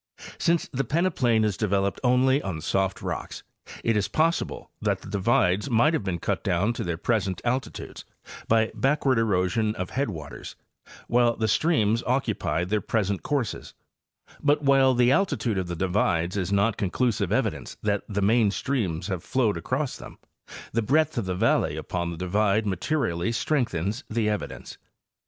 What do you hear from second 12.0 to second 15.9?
occupied their present courses; but while the altitude of the